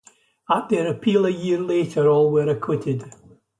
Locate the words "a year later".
1.27-2.09